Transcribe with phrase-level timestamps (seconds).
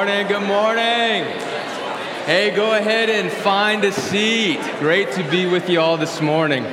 [0.00, 1.24] Morning, good morning.
[2.24, 4.58] Hey, go ahead and find a seat.
[4.78, 6.64] Great to be with you all this morning.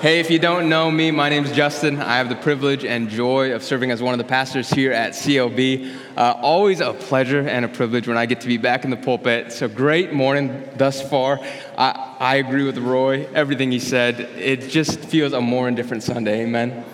[0.00, 2.00] Hey, if you don't know me, my name is Justin.
[2.00, 5.14] I have the privilege and joy of serving as one of the pastors here at
[5.14, 5.92] CLB.
[6.16, 8.96] Uh, always a pleasure and a privilege when I get to be back in the
[8.96, 9.50] pulpit.
[9.50, 11.40] So great morning thus far.
[11.76, 14.20] I, I agree with Roy, everything he said.
[14.20, 16.44] It just feels a more indifferent Sunday.
[16.44, 16.84] Amen.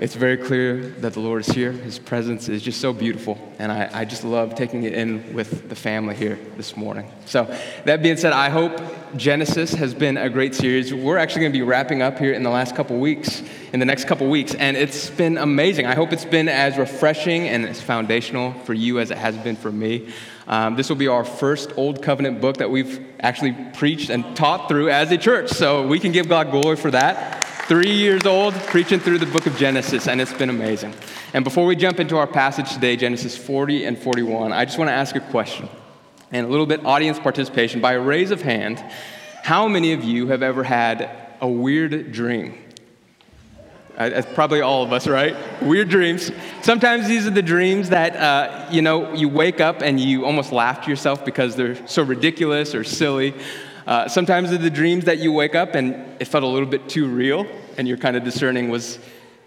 [0.00, 1.72] It's very clear that the Lord is here.
[1.72, 3.36] His presence is just so beautiful.
[3.58, 7.12] And I, I, just love taking it in with the family here this morning.
[7.26, 7.54] So,
[7.84, 8.80] that being said, I hope
[9.14, 10.94] Genesis has been a great series.
[10.94, 13.42] We're actually going to be wrapping up here in the last couple weeks,
[13.74, 14.54] in the next couple weeks.
[14.54, 15.84] And it's been amazing.
[15.84, 19.56] I hope it's been as refreshing and as foundational for you as it has been
[19.56, 20.08] for me.
[20.46, 24.66] Um, this will be our first Old Covenant book that we've actually preached and taught
[24.66, 25.50] through as a church.
[25.50, 29.46] So, we can give God glory for that three years old, preaching through the book
[29.46, 30.92] of Genesis, and it's been amazing.
[31.32, 34.88] And before we jump into our passage today, Genesis 40 and 41, I just want
[34.88, 35.68] to ask a question
[36.32, 37.80] and a little bit audience participation.
[37.80, 38.84] By a raise of hand,
[39.44, 42.58] how many of you have ever had a weird dream?
[43.96, 45.36] Uh, probably all of us, right?
[45.62, 46.32] Weird dreams.
[46.62, 50.50] Sometimes these are the dreams that, uh, you know, you wake up and you almost
[50.50, 53.32] laugh to yourself because they're so ridiculous or silly.
[53.90, 57.08] Uh, sometimes the dreams that you wake up and it felt a little bit too
[57.08, 57.44] real,
[57.76, 59.00] and you're kind of discerning was,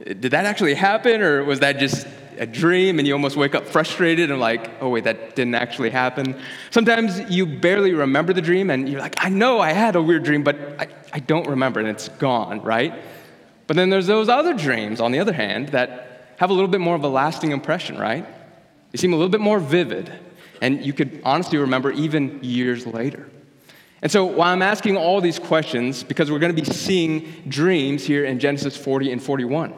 [0.03, 2.05] did that actually happen, or was that just
[2.37, 5.91] a dream and you almost wake up frustrated and like, oh, wait, that didn't actually
[5.91, 6.37] happen.
[6.71, 10.23] Sometimes you barely remember the dream and you're like, I know I had a weird
[10.23, 12.93] dream, but I, I don't remember and it's gone, right?
[13.67, 16.81] But then there's those other dreams, on the other hand, that have a little bit
[16.81, 18.25] more of a lasting impression, right?
[18.91, 20.11] They seem a little bit more vivid
[20.61, 23.29] and you could honestly remember even years later.
[24.03, 28.03] And so, while I'm asking all these questions, because we're going to be seeing dreams
[28.03, 29.73] here in Genesis 40 and 41.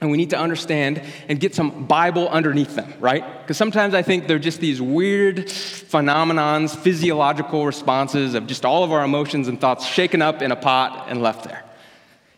[0.00, 3.42] And we need to understand and get some Bible underneath them, right?
[3.42, 8.92] Because sometimes I think they're just these weird phenomenons, physiological responses of just all of
[8.92, 11.62] our emotions and thoughts shaken up in a pot and left there.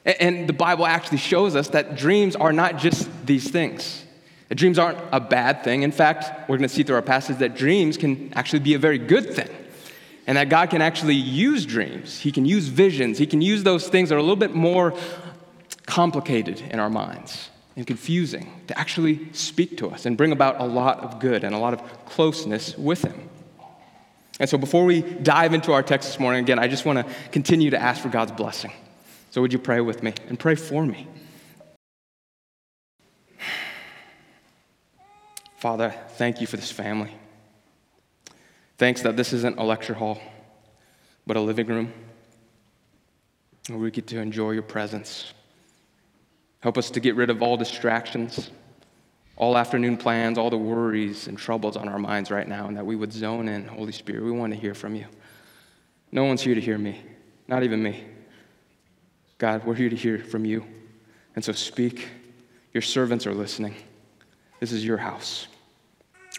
[0.04, 4.04] And the Bible actually shows us that dreams are not just these things.
[4.48, 5.82] Dreams aren't a bad thing.
[5.82, 8.78] In fact, we're going to see through our passage that dreams can actually be a
[8.80, 9.50] very good thing
[10.30, 12.20] and that God can actually use dreams.
[12.20, 13.18] He can use visions.
[13.18, 14.94] He can use those things that are a little bit more
[15.86, 20.64] complicated in our minds and confusing to actually speak to us and bring about a
[20.64, 23.28] lot of good and a lot of closeness with Him.
[24.38, 27.14] And so, before we dive into our text this morning, again, I just want to
[27.32, 28.70] continue to ask for God's blessing.
[29.32, 31.08] So, would you pray with me and pray for me?
[35.56, 37.19] Father, thank you for this family.
[38.80, 40.18] Thanks that this isn't a lecture hall,
[41.26, 41.92] but a living room
[43.68, 45.34] where we get to enjoy your presence.
[46.60, 48.50] Help us to get rid of all distractions,
[49.36, 52.86] all afternoon plans, all the worries and troubles on our minds right now, and that
[52.86, 53.66] we would zone in.
[53.66, 55.04] Holy Spirit, we want to hear from you.
[56.10, 57.02] No one's here to hear me,
[57.48, 58.02] not even me.
[59.36, 60.64] God, we're here to hear from you.
[61.36, 62.08] And so speak.
[62.72, 63.74] Your servants are listening.
[64.58, 65.48] This is your house.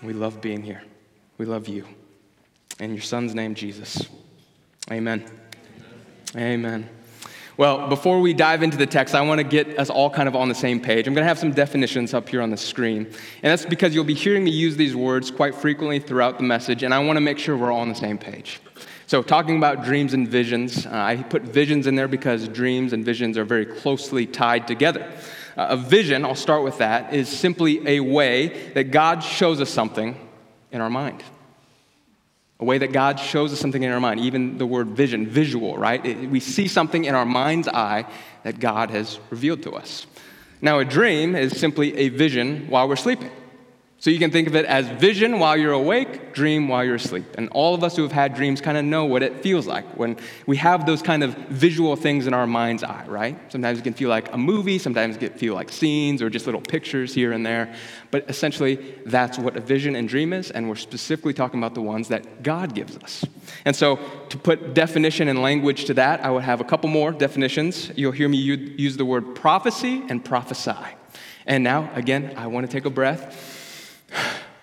[0.01, 0.81] We love being here.
[1.38, 1.85] We love you.
[2.81, 4.09] In your son's name, Jesus.
[4.92, 5.24] Amen.
[6.36, 6.90] Amen.
[7.56, 10.36] Well, before we dive into the text, I want to get us all kind of
[10.36, 11.06] on the same page.
[11.06, 13.06] I'm going to have some definitions up here on the screen.
[13.06, 16.81] And that's because you'll be hearing me use these words quite frequently throughout the message,
[16.81, 18.59] and I want to make sure we're all on the same page.
[19.06, 23.06] So, talking about dreams and visions, uh, I put visions in there because dreams and
[23.06, 25.08] visions are very closely tied together.
[25.56, 29.69] Uh, a vision, I'll start with that, is simply a way that God shows us
[29.69, 30.18] something
[30.72, 31.24] in our mind
[32.61, 35.75] a way that God shows us something in our mind, even the word vision, visual,
[35.75, 36.05] right?
[36.05, 38.05] It, we see something in our mind's eye
[38.44, 40.05] that God has revealed to us.
[40.61, 43.31] Now, a dream is simply a vision while we're sleeping.
[44.01, 47.35] So you can think of it as vision while you're awake, dream while you're asleep.
[47.38, 49.85] And all of us who have had dreams kind of know what it feels like
[49.95, 50.17] when
[50.47, 53.38] we have those kind of visual things in our mind's eye, right?
[53.51, 56.47] Sometimes it can feel like a movie, sometimes it can feel like scenes or just
[56.47, 57.75] little pictures here and there.
[58.09, 61.83] But essentially, that's what a vision and dream is, and we're specifically talking about the
[61.83, 63.24] ones that God gives us.
[63.65, 64.00] And so,
[64.30, 67.92] to put definition and language to that, I would have a couple more definitions.
[67.95, 70.88] You'll hear me use the word prophecy and prophesy.
[71.45, 73.59] And now, again, I want to take a breath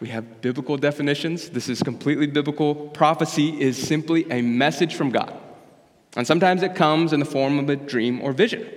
[0.00, 1.50] we have biblical definitions.
[1.50, 2.75] This is completely biblical.
[2.75, 5.33] Prophecy is simply a message from God.
[6.17, 8.69] And sometimes it comes in the form of a dream or vision.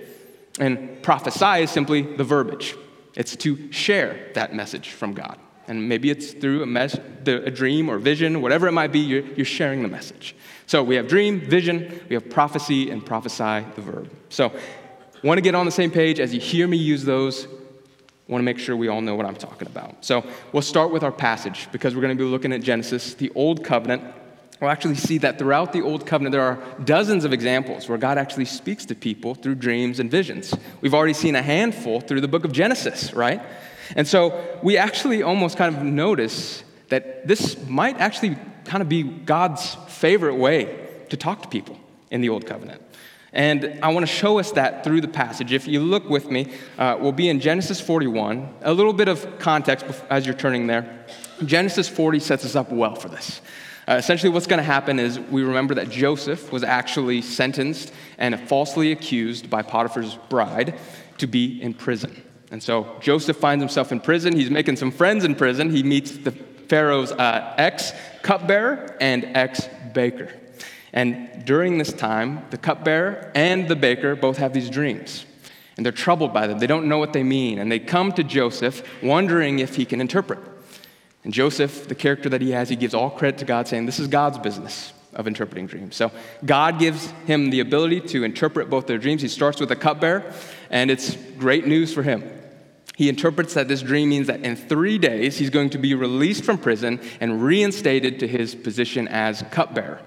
[0.58, 2.76] And prophesy is simply the verbiage
[3.14, 5.38] it's to share that message from God.
[5.68, 9.24] And maybe it's through a, mes- a dream or vision, whatever it might be, you're,
[9.34, 10.34] you're sharing the message.
[10.66, 14.10] So we have dream, vision, we have prophecy, and prophesy, the verb.
[14.28, 14.52] So
[15.22, 17.46] want to get on the same page as you hear me use those
[18.28, 20.04] I want to make sure we all know what I'm talking about.
[20.04, 23.30] So we'll start with our passage because we're going to be looking at Genesis, the
[23.34, 24.04] Old Covenant.
[24.60, 28.18] We'll actually see that throughout the Old Covenant, there are dozens of examples where God
[28.18, 30.54] actually speaks to people through dreams and visions.
[30.80, 33.42] We've already seen a handful through the book of Genesis, right?
[33.96, 39.02] And so we actually almost kind of notice that this might actually kind of be
[39.02, 41.76] God's favorite way to talk to people
[42.10, 42.81] in the Old Covenant.
[43.32, 45.52] And I want to show us that through the passage.
[45.52, 48.56] If you look with me, uh, we'll be in Genesis 41.
[48.60, 51.06] A little bit of context as you're turning there.
[51.44, 53.40] Genesis 40 sets us up well for this.
[53.88, 58.38] Uh, essentially, what's going to happen is we remember that Joseph was actually sentenced and
[58.48, 60.78] falsely accused by Potiphar's bride
[61.18, 62.22] to be in prison.
[62.50, 64.36] And so Joseph finds himself in prison.
[64.36, 65.70] He's making some friends in prison.
[65.70, 67.92] He meets the Pharaoh's uh, ex
[68.22, 70.30] cupbearer and ex baker.
[70.92, 75.24] And during this time, the cupbearer and the baker both have these dreams.
[75.76, 76.58] And they're troubled by them.
[76.58, 77.58] They don't know what they mean.
[77.58, 80.38] And they come to Joseph wondering if he can interpret.
[81.24, 83.98] And Joseph, the character that he has, he gives all credit to God, saying, This
[83.98, 85.96] is God's business of interpreting dreams.
[85.96, 86.10] So
[86.44, 89.22] God gives him the ability to interpret both their dreams.
[89.22, 90.32] He starts with the cupbearer,
[90.70, 92.24] and it's great news for him.
[92.96, 96.44] He interprets that this dream means that in three days he's going to be released
[96.44, 100.00] from prison and reinstated to his position as cupbearer.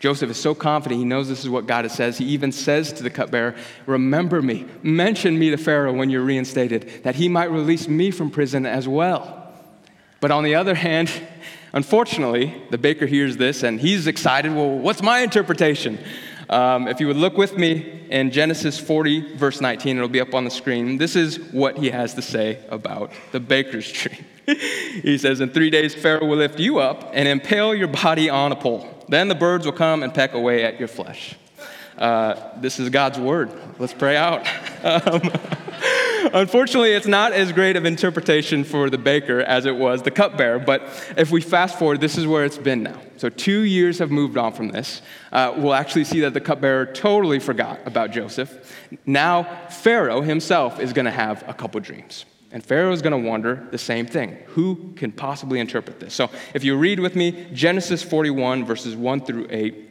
[0.00, 2.16] Joseph is so confident, he knows this is what God says.
[2.16, 3.54] He even says to the cupbearer,
[3.84, 8.30] Remember me, mention me to Pharaoh when you're reinstated, that he might release me from
[8.30, 9.52] prison as well.
[10.20, 11.12] But on the other hand,
[11.74, 14.54] unfortunately, the baker hears this and he's excited.
[14.54, 15.98] Well, what's my interpretation?
[16.50, 20.34] Um, if you would look with me in Genesis 40, verse 19, it'll be up
[20.34, 20.98] on the screen.
[20.98, 24.24] This is what he has to say about the baker's dream.
[24.46, 28.50] he says, In three days, Pharaoh will lift you up and impale your body on
[28.50, 28.88] a pole.
[29.08, 31.36] Then the birds will come and peck away at your flesh.
[31.96, 33.52] Uh, this is God's word.
[33.78, 34.46] Let's pray out.
[34.82, 35.20] Um,
[36.32, 40.58] unfortunately, it's not as great of interpretation for the baker as it was the cupbearer.
[40.58, 40.82] But
[41.16, 43.00] if we fast forward, this is where it's been now.
[43.16, 45.02] So two years have moved on from this.
[45.32, 48.74] Uh, we'll actually see that the cupbearer totally forgot about Joseph.
[49.06, 52.24] Now Pharaoh himself is going to have a couple dreams.
[52.52, 54.36] And Pharaoh is going to wonder the same thing.
[54.48, 56.14] Who can possibly interpret this?
[56.14, 59.89] So if you read with me Genesis 41, verses 1 through 8,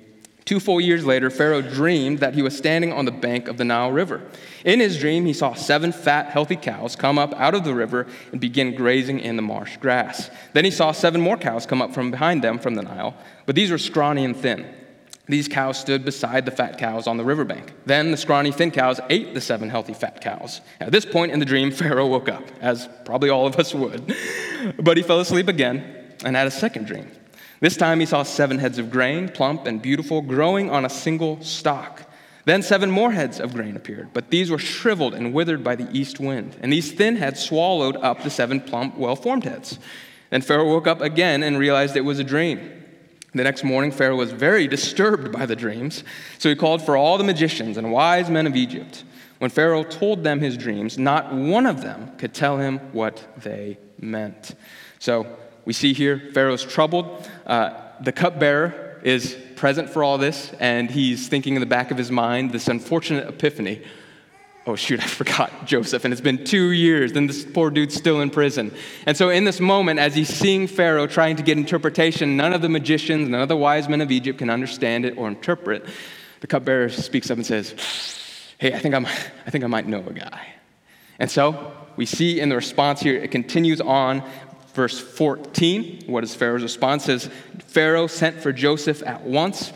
[0.49, 3.63] Two full years later, Pharaoh dreamed that he was standing on the bank of the
[3.63, 4.23] Nile River.
[4.65, 8.07] In his dream, he saw seven fat, healthy cows come up out of the river
[8.31, 10.31] and begin grazing in the marsh grass.
[10.53, 13.13] Then he saw seven more cows come up from behind them from the Nile,
[13.45, 14.65] but these were scrawny and thin.
[15.27, 17.71] These cows stood beside the fat cows on the riverbank.
[17.85, 20.61] Then the scrawny, thin cows ate the seven healthy fat cows.
[20.79, 24.15] At this point in the dream, Pharaoh woke up, as probably all of us would.
[24.79, 27.11] But he fell asleep again and had a second dream.
[27.59, 31.41] This time he saw seven heads of grain, plump and beautiful, growing on a single
[31.43, 32.03] stalk.
[32.45, 35.91] Then seven more heads of grain appeared, but these were shriveled and withered by the
[35.91, 36.57] east wind.
[36.61, 39.77] And these thin heads swallowed up the seven plump, well formed heads.
[40.29, 42.59] Then Pharaoh woke up again and realized it was a dream.
[43.33, 46.03] The next morning, Pharaoh was very disturbed by the dreams,
[46.39, 49.03] so he called for all the magicians and wise men of Egypt.
[49.37, 53.77] When Pharaoh told them his dreams, not one of them could tell him what they
[53.99, 54.55] meant.
[54.97, 55.27] So
[55.65, 57.29] we see here Pharaoh's troubled.
[57.49, 61.97] Uh, the cupbearer is present for all this, and he's thinking in the back of
[61.97, 63.81] his mind this unfortunate epiphany
[64.69, 68.21] oh shoot, I forgot Joseph, and it's been two years, and this poor dude's still
[68.21, 68.71] in prison.
[69.05, 72.61] And so, in this moment, as he's seeing Pharaoh trying to get interpretation, none of
[72.61, 75.85] the magicians, none of the wise men of Egypt can understand it or interpret.
[76.41, 77.75] The cupbearer speaks up and says,
[78.57, 80.53] Hey, I think, I'm, I think I might know a guy.
[81.17, 84.23] And so, we see in the response here, it continues on.
[84.79, 87.03] Verse 14, what is Pharaoh's response?
[87.09, 87.31] It says,
[87.67, 89.73] Pharaoh sent for Joseph at once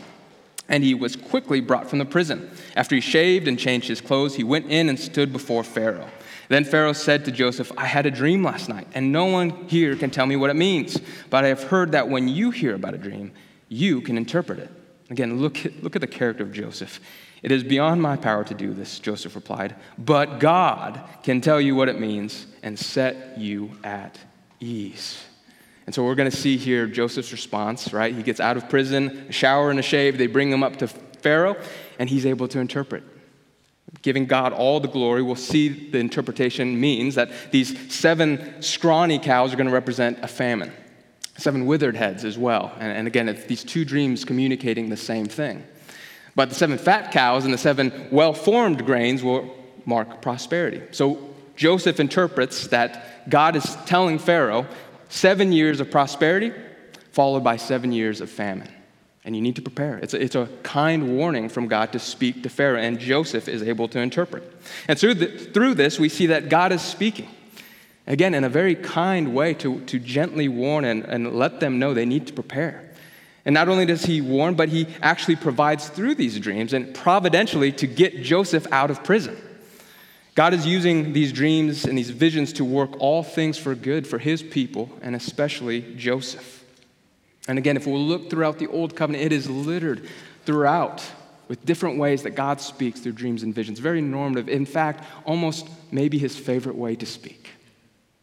[0.66, 2.50] and he was quickly brought from the prison.
[2.74, 6.08] After he shaved and changed his clothes, he went in and stood before Pharaoh.
[6.48, 9.94] Then Pharaoh said to Joseph, I had a dream last night, and no one here
[9.94, 10.98] can tell me what it means.
[11.28, 13.32] But I have heard that when you hear about a dream,
[13.68, 14.70] you can interpret it.
[15.10, 16.98] Again, look at, look at the character of Joseph.
[17.42, 21.74] It is beyond my power to do this, Joseph replied, but God can tell you
[21.74, 24.18] what it means and set you at
[24.64, 25.22] ease.
[25.86, 28.14] And so we're going to see here Joseph's response, right?
[28.14, 30.16] He gets out of prison, a shower and a shave.
[30.16, 31.56] They bring him up to Pharaoh,
[31.98, 33.02] and he's able to interpret.
[34.02, 39.52] Giving God all the glory, we'll see the interpretation means that these seven scrawny cows
[39.52, 40.72] are going to represent a famine,
[41.36, 42.72] seven withered heads as well.
[42.78, 45.64] And, and again, it's these two dreams communicating the same thing.
[46.34, 49.54] But the seven fat cows and the seven well formed grains will
[49.86, 50.82] mark prosperity.
[50.90, 54.66] So Joseph interprets that God is telling Pharaoh
[55.08, 56.52] seven years of prosperity
[57.14, 58.68] followed by seven years of famine.
[59.24, 59.98] And you need to prepare.
[59.98, 63.62] It's a, it's a kind warning from God to speak to Pharaoh, and Joseph is
[63.62, 64.42] able to interpret.
[64.88, 67.30] And through, the, through this, we see that God is speaking.
[68.06, 71.94] Again, in a very kind way to, to gently warn and, and let them know
[71.94, 72.90] they need to prepare.
[73.46, 77.72] And not only does he warn, but he actually provides through these dreams and providentially
[77.72, 79.40] to get Joseph out of prison.
[80.34, 84.18] God is using these dreams and these visions to work all things for good for
[84.18, 86.64] his people, and especially Joseph.
[87.46, 90.08] And again, if we look throughout the Old Covenant, it is littered
[90.44, 91.04] throughout
[91.46, 93.78] with different ways that God speaks through dreams and visions.
[93.78, 94.48] Very normative.
[94.48, 97.50] In fact, almost maybe his favorite way to speak.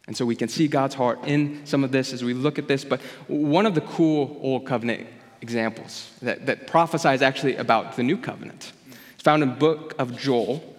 [0.08, 2.68] And so we can see God's heart in some of this as we look at
[2.68, 2.84] this.
[2.84, 5.08] But one of the cool Old Covenant
[5.41, 8.74] examples that, that prophesies actually about the New Covenant
[9.15, 10.71] is found in book of Joel,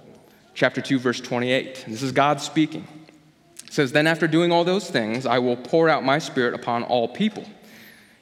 [0.54, 1.84] chapter 2, verse 28.
[1.88, 2.86] This is God speaking.
[3.64, 6.82] It says, Then after doing all those things, I will pour out my spirit upon
[6.84, 7.44] all people.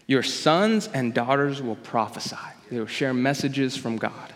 [0.06, 2.36] Your sons and daughters will prophesy,
[2.70, 4.32] they will share messages from God.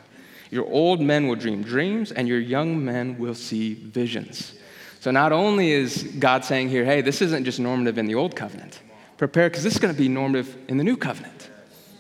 [0.50, 4.54] Your old men will dream dreams, and your young men will see visions.
[5.00, 8.36] So not only is God saying here, hey, this isn't just normative in the old
[8.36, 8.80] covenant,
[9.16, 11.50] prepare because this is going to be normative in the new covenant.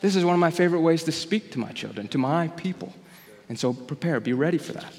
[0.00, 2.92] This is one of my favorite ways to speak to my children, to my people.
[3.48, 4.92] And so prepare, be ready for that.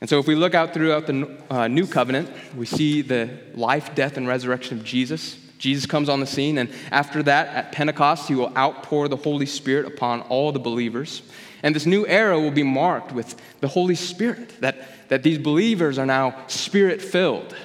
[0.00, 3.94] And so, if we look out throughout the uh, new covenant, we see the life,
[3.94, 5.38] death, and resurrection of Jesus.
[5.58, 9.46] Jesus comes on the scene, and after that, at Pentecost, he will outpour the Holy
[9.46, 11.22] Spirit upon all the believers.
[11.62, 15.98] And this new era will be marked with the Holy Spirit, that, that these believers
[15.98, 17.56] are now spirit filled.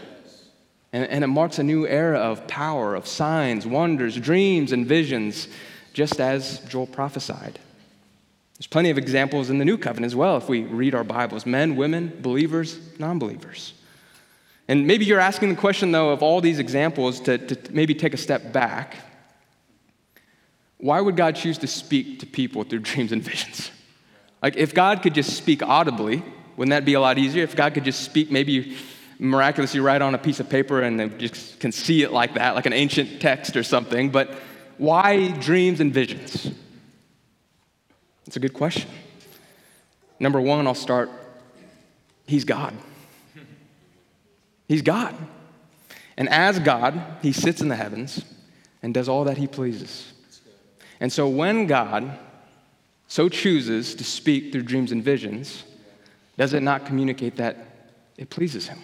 [0.93, 5.49] And, and it marks a new era of power, of signs, wonders, dreams, and visions,
[5.93, 7.59] just as Joel prophesied.
[8.61, 11.47] There's plenty of examples in the New Covenant as well if we read our Bibles
[11.47, 13.73] men, women, believers, non believers.
[14.67, 18.13] And maybe you're asking the question, though, of all these examples to, to maybe take
[18.13, 18.97] a step back.
[20.77, 23.71] Why would God choose to speak to people through dreams and visions?
[24.43, 26.23] Like, if God could just speak audibly,
[26.55, 27.41] wouldn't that be a lot easier?
[27.41, 28.77] If God could just speak, maybe
[29.17, 32.53] miraculously write on a piece of paper and they just can see it like that,
[32.53, 34.11] like an ancient text or something.
[34.11, 34.35] But
[34.77, 36.51] why dreams and visions?
[38.25, 38.89] It's a good question.
[40.19, 41.09] Number one, I'll start
[42.27, 42.73] He's God.
[44.67, 45.15] He's God.
[46.17, 48.23] And as God, He sits in the heavens
[48.81, 50.13] and does all that He pleases.
[50.99, 52.17] And so when God
[53.07, 55.63] so chooses to speak through dreams and visions,
[56.37, 57.57] does it not communicate that
[58.17, 58.79] it pleases Him?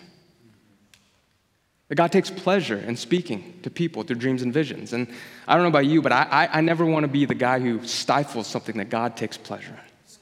[1.90, 4.92] That God takes pleasure in speaking to people through dreams and visions.
[4.92, 5.08] And
[5.48, 7.60] I don't know about you, but I, I, I never want to be the guy
[7.60, 10.16] who stifles something that God takes pleasure in.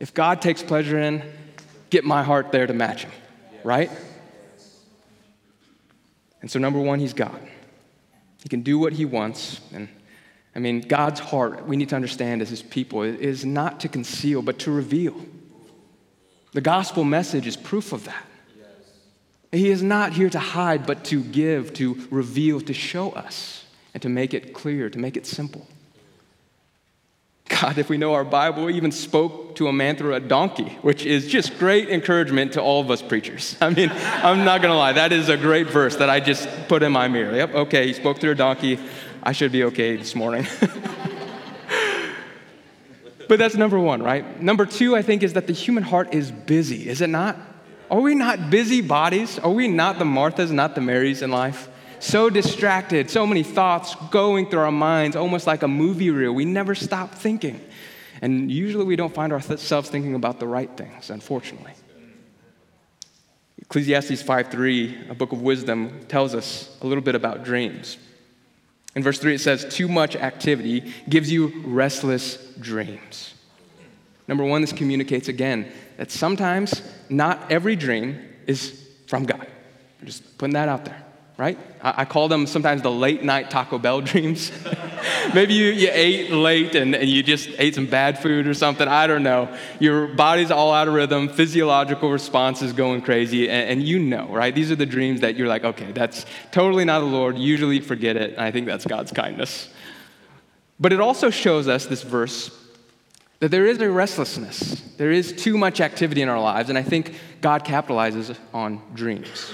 [0.00, 1.22] If God takes pleasure in,
[1.90, 3.12] get my heart there to match him,
[3.64, 3.90] right?
[6.40, 7.40] And so, number one, he's God.
[8.42, 9.60] He can do what he wants.
[9.72, 9.88] And
[10.54, 14.40] I mean, God's heart, we need to understand as his people, is not to conceal,
[14.40, 15.16] but to reveal.
[16.52, 18.24] The gospel message is proof of that.
[19.50, 23.64] He is not here to hide, but to give, to reveal, to show us,
[23.94, 25.66] and to make it clear, to make it simple.
[27.48, 30.78] God, if we know our Bible, we even spoke to a man through a donkey,
[30.82, 33.56] which is just great encouragement to all of us preachers.
[33.60, 36.46] I mean, I'm not going to lie, that is a great verse that I just
[36.68, 37.34] put in my mirror.
[37.34, 38.78] Yep, okay, he spoke through a donkey.
[39.22, 40.46] I should be okay this morning.
[43.28, 44.40] but that's number one, right?
[44.42, 47.36] Number two, I think, is that the human heart is busy, is it not?
[47.90, 49.38] Are we not busy bodies?
[49.38, 51.68] Are we not the Marthas, not the Marys in life?
[52.00, 56.32] So distracted, so many thoughts going through our minds, almost like a movie reel.
[56.32, 57.60] We never stop thinking.
[58.20, 61.72] And usually we don't find ourselves thinking about the right things, unfortunately.
[63.62, 67.98] Ecclesiastes 5:3, a book of wisdom, tells us a little bit about dreams.
[68.94, 73.34] In verse 3, it says, Too much activity gives you restless dreams.
[74.26, 79.46] Number one, this communicates again that sometimes not every dream is from God.
[80.00, 81.04] I'm just putting that out there,
[81.36, 81.58] right?
[81.82, 84.52] I, I call them sometimes the late night Taco Bell dreams.
[85.34, 88.86] Maybe you, you ate late and, and you just ate some bad food or something.
[88.86, 89.54] I don't know.
[89.80, 94.28] Your body's all out of rhythm, physiological response is going crazy, and, and you know,
[94.28, 94.54] right?
[94.54, 97.36] These are the dreams that you're like, okay, that's totally not the Lord.
[97.36, 98.38] Usually forget it.
[98.38, 99.68] I think that's God's kindness.
[100.78, 102.56] But it also shows us, this verse,
[103.40, 104.80] that there is a restlessness.
[104.96, 109.52] There is too much activity in our lives, and I think God capitalizes on dreams.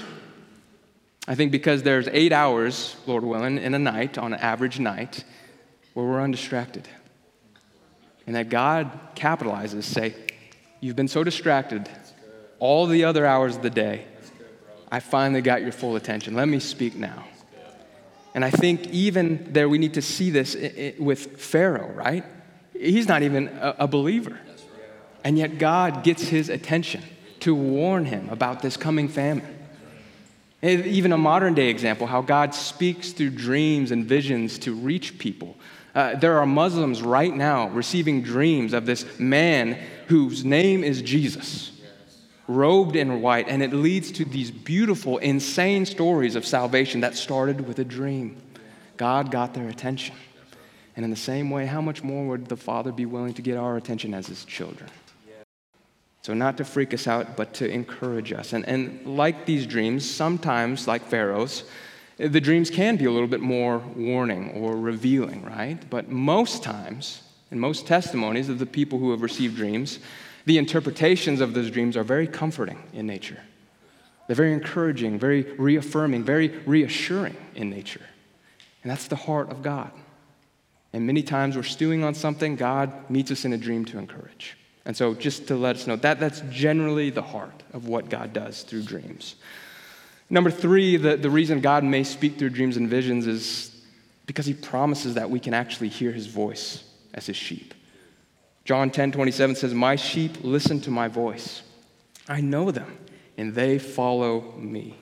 [1.27, 5.23] I think because there's eight hours, Lord willing, in a night, on an average night,
[5.93, 6.87] where we're undistracted.
[8.27, 10.15] And that God capitalizes, say,
[10.81, 11.89] You've been so distracted
[12.59, 14.05] all the other hours of the day.
[14.91, 16.35] I finally got your full attention.
[16.35, 17.25] Let me speak now.
[18.35, 20.55] And I think even there, we need to see this
[20.99, 22.23] with Pharaoh, right?
[22.79, 24.39] He's not even a, a believer.
[25.23, 27.01] And yet God gets his attention
[27.39, 29.55] to warn him about this coming famine.
[30.61, 35.55] Even a modern day example, how God speaks through dreams and visions to reach people.
[35.93, 39.77] Uh, there are Muslims right now receiving dreams of this man
[40.07, 41.71] whose name is Jesus,
[42.47, 47.67] robed in white, and it leads to these beautiful, insane stories of salvation that started
[47.67, 48.35] with a dream.
[48.97, 50.15] God got their attention.
[50.95, 53.57] And in the same way, how much more would the Father be willing to get
[53.57, 54.89] our attention as his children?
[56.21, 58.53] So, not to freak us out, but to encourage us.
[58.53, 61.65] And, and like these dreams, sometimes, like Pharaoh's,
[62.17, 65.77] the dreams can be a little bit more warning or revealing, right?
[65.89, 67.21] But most times,
[67.51, 69.99] in most testimonies of the people who have received dreams,
[70.45, 73.43] the interpretations of those dreams are very comforting in nature.
[74.27, 78.05] They're very encouraging, very reaffirming, very reassuring in nature.
[78.81, 79.91] And that's the heart of God.
[80.95, 84.55] And many times we're stewing on something, God meets us in a dream to encourage.
[84.85, 88.31] And so, just to let us know, that, that's generally the heart of what God
[88.31, 89.35] does through dreams.
[90.29, 93.75] Number three, the, the reason God may speak through dreams and visions is
[94.25, 97.73] because he promises that we can actually hear his voice as his sheep.
[98.63, 101.61] John 10 27 says, My sheep listen to my voice.
[102.29, 102.97] I know them,
[103.35, 104.97] and they follow me.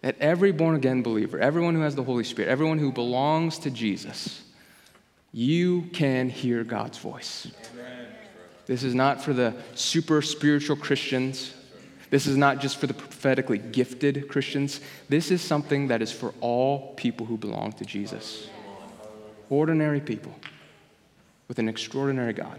[0.00, 3.70] That every born again believer, everyone who has the Holy Spirit, everyone who belongs to
[3.70, 4.44] Jesus,
[5.32, 7.48] you can hear God's voice.
[8.66, 11.54] This is not for the super spiritual Christians.
[12.10, 14.80] This is not just for the prophetically gifted Christians.
[15.08, 18.48] This is something that is for all people who belong to Jesus.
[19.48, 20.34] Ordinary people
[21.48, 22.58] with an extraordinary God.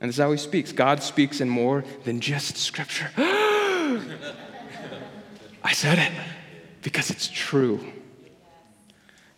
[0.00, 0.70] And this is how he speaks.
[0.70, 3.10] God speaks in more than just scripture.
[3.16, 4.00] I
[5.72, 6.12] said it
[6.82, 7.80] because it's true.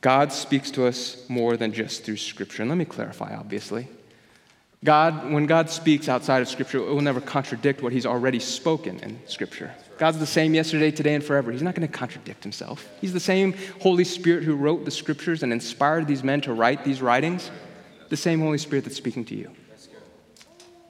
[0.00, 2.62] God speaks to us more than just through scripture.
[2.62, 3.88] And let me clarify, obviously.
[4.82, 8.98] God, when God speaks outside of Scripture, it will never contradict what He's already spoken
[9.00, 9.74] in Scripture.
[9.98, 11.52] God's the same yesterday, today, and forever.
[11.52, 12.88] He's not going to contradict Himself.
[12.98, 16.82] He's the same Holy Spirit who wrote the Scriptures and inspired these men to write
[16.82, 17.50] these writings,
[18.08, 19.50] the same Holy Spirit that's speaking to you.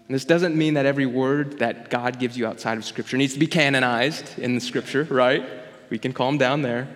[0.06, 3.32] And this doesn't mean that every word that God gives you outside of Scripture needs
[3.34, 5.44] to be canonized in the Scripture, right?
[5.88, 6.86] We can calm down there.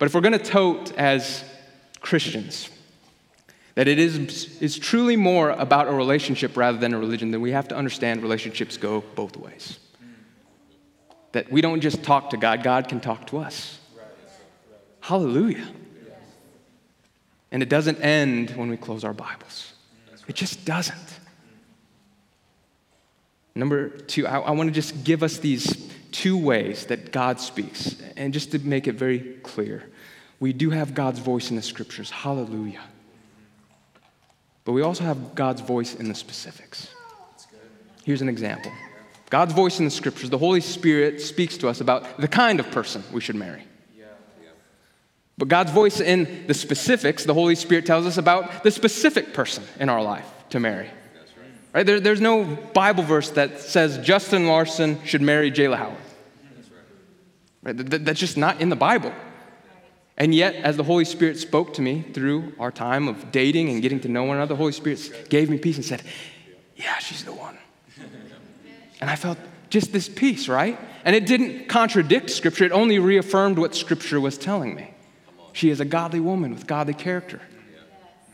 [0.00, 1.44] But if we're going to tote as
[2.00, 2.70] Christians,
[3.74, 7.52] that it is, is truly more about a relationship rather than a religion, then we
[7.52, 9.78] have to understand relationships go both ways.
[11.32, 13.78] That we don't just talk to God, God can talk to us.
[15.00, 15.68] Hallelujah.
[17.52, 19.74] And it doesn't end when we close our Bibles,
[20.26, 21.18] it just doesn't.
[23.54, 25.89] Number two, I, I want to just give us these
[26.20, 29.84] two ways that God speaks, and just to make it very clear.
[30.38, 32.10] We do have God's voice in the scriptures.
[32.10, 32.82] Hallelujah.
[34.66, 36.88] But we also have God's voice in the specifics.
[38.04, 38.70] Here's an example
[39.30, 42.70] God's voice in the scriptures, the Holy Spirit speaks to us about the kind of
[42.70, 43.62] person we should marry.
[45.38, 49.64] But God's voice in the specifics, the Holy Spirit tells us about the specific person
[49.78, 50.90] in our life to marry.
[51.72, 51.86] Right?
[51.86, 55.96] There, there's no Bible verse that says Justin Larsen should marry Jayla Howard.
[57.62, 57.76] Right?
[57.76, 59.12] That's just not in the Bible.
[60.16, 63.80] And yet, as the Holy Spirit spoke to me through our time of dating and
[63.80, 66.02] getting to know one another, the Holy Spirit gave me peace and said,
[66.76, 67.56] Yeah, she's the one.
[69.00, 69.38] And I felt
[69.70, 70.78] just this peace, right?
[71.04, 74.92] And it didn't contradict Scripture, it only reaffirmed what Scripture was telling me.
[75.52, 77.40] She is a godly woman with godly character.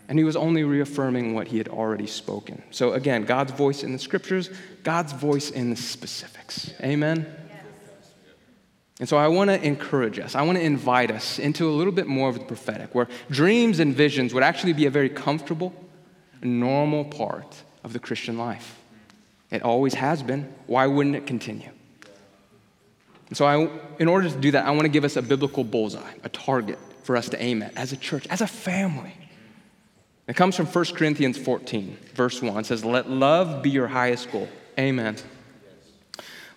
[0.08, 2.62] And he was only reaffirming what he had already spoken.
[2.70, 4.50] So, again, God's voice in the Scriptures,
[4.84, 6.72] God's voice in the specifics.
[6.80, 7.26] Amen?
[8.98, 11.92] And so I want to encourage us, I want to invite us into a little
[11.92, 15.74] bit more of the prophetic, where dreams and visions would actually be a very comfortable,
[16.42, 18.78] normal part of the Christian life.
[19.50, 20.52] It always has been.
[20.66, 21.70] Why wouldn't it continue?
[23.28, 25.64] And so, I, in order to do that, I want to give us a biblical
[25.64, 29.14] bullseye, a target for us to aim at as a church, as a family.
[30.28, 32.56] It comes from 1 Corinthians 14, verse 1.
[32.56, 34.48] It says, Let love be your highest goal.
[34.78, 35.16] Amen.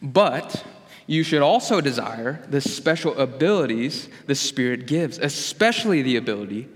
[0.01, 0.63] But
[1.09, 6.69] you should also desire the special abilities the Spirit gives, especially the ability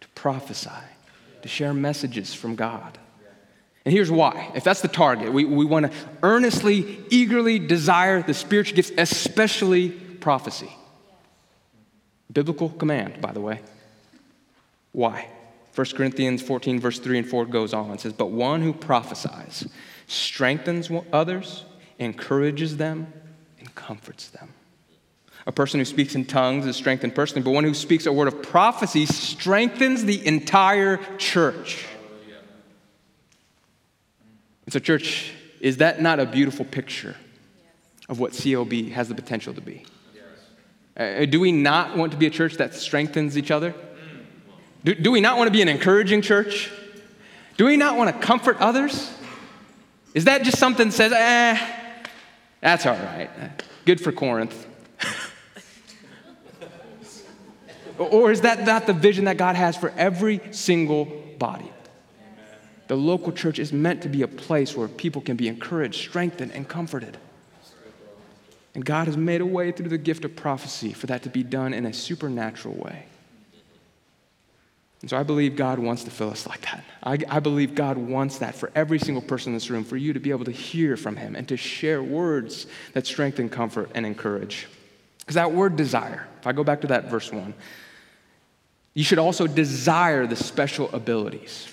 [0.00, 0.70] to prophesy,
[1.42, 2.96] to share messages from God.
[3.84, 4.52] And here's why.
[4.54, 9.88] If that's the target, we, we want to earnestly, eagerly desire the spiritual gifts, especially
[9.90, 10.70] prophecy.
[12.32, 13.60] Biblical command, by the way.
[14.92, 15.28] Why?
[15.74, 17.90] 1 Corinthians 14, verse 3 and 4 goes on.
[17.90, 19.66] It says, But one who prophesies
[20.06, 21.64] strengthens others,
[21.98, 23.12] encourages them,
[23.74, 24.52] comforts them.
[25.46, 28.28] A person who speaks in tongues is strengthened personally, but one who speaks a word
[28.28, 31.84] of prophecy strengthens the entire church.
[34.64, 37.16] And so, church, is that not a beautiful picture
[38.08, 39.84] of what COB has the potential to be?
[40.96, 43.74] Uh, do we not want to be a church that strengthens each other?
[44.84, 46.70] Do, do we not want to be an encouraging church?
[47.56, 49.12] Do we not want to comfort others?
[50.14, 51.83] Is that just something that says, eh,
[52.64, 53.28] that's all right.
[53.84, 54.66] Good for Corinth.
[57.98, 61.04] or is that not the vision that God has for every single
[61.38, 61.70] body?
[62.88, 66.52] The local church is meant to be a place where people can be encouraged, strengthened,
[66.52, 67.18] and comforted.
[68.74, 71.42] And God has made a way through the gift of prophecy for that to be
[71.42, 73.04] done in a supernatural way.
[75.04, 76.82] And so I believe God wants to fill us like that.
[77.02, 80.14] I, I, believe God wants that for every single person in this room, for you
[80.14, 84.06] to be able to hear from Him and to share words that strengthen, comfort, and
[84.06, 84.66] encourage.
[85.18, 87.52] Because that word desire, if I go back to that verse one,
[88.94, 91.68] you should also desire the special abilities.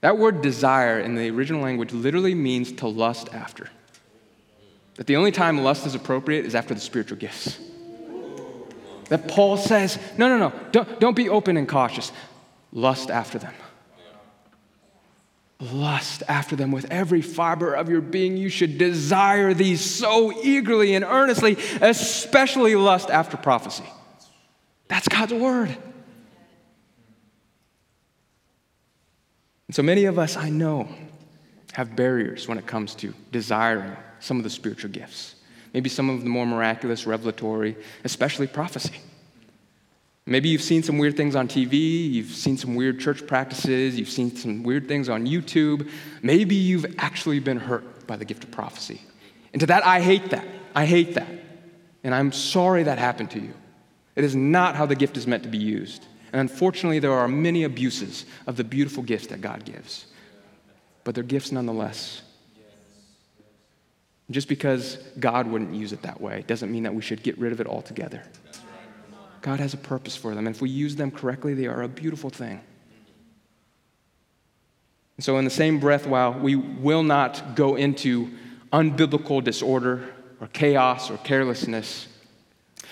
[0.00, 3.68] That word desire in the original language literally means to lust after.
[4.94, 7.58] That the only time lust is appropriate is after the spiritual gifts
[9.08, 12.12] that Paul says, no, no, no, don't, don't be open and cautious.
[12.72, 13.54] Lust after them.
[15.60, 18.36] Lust after them with every fiber of your being.
[18.36, 23.84] You should desire these so eagerly and earnestly, especially lust after prophecy.
[24.86, 25.76] That's God's word.
[29.66, 30.88] And so many of us, I know,
[31.72, 35.34] have barriers when it comes to desiring some of the spiritual gifts
[35.74, 38.94] maybe some of the more miraculous, revelatory, especially prophecy.
[40.28, 44.10] Maybe you've seen some weird things on TV, you've seen some weird church practices, you've
[44.10, 45.88] seen some weird things on YouTube.
[46.20, 49.00] Maybe you've actually been hurt by the gift of prophecy.
[49.54, 50.46] And to that, I hate that.
[50.74, 51.28] I hate that.
[52.04, 53.54] And I'm sorry that happened to you.
[54.16, 56.04] It is not how the gift is meant to be used.
[56.30, 60.04] And unfortunately, there are many abuses of the beautiful gifts that God gives.
[61.04, 62.20] But they're gifts nonetheless.
[64.30, 67.52] Just because God wouldn't use it that way doesn't mean that we should get rid
[67.52, 68.22] of it altogether.
[69.42, 71.88] God has a purpose for them, and if we use them correctly, they are a
[71.88, 72.60] beautiful thing.
[75.16, 78.30] And so, in the same breath, while we will not go into
[78.72, 80.08] unbiblical disorder
[80.40, 82.06] or chaos or carelessness,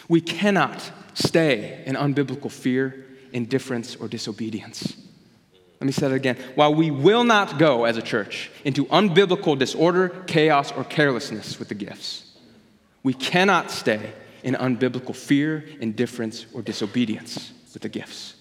[0.08, 4.96] we cannot stay in unbiblical fear, indifference, or disobedience.
[5.80, 6.36] Let me say it again.
[6.54, 11.68] While we will not go as a church into unbiblical disorder, chaos, or carelessness with
[11.68, 12.32] the gifts,
[13.02, 14.12] we cannot stay
[14.46, 18.34] in unbiblical fear, indifference, or disobedience with the gifts.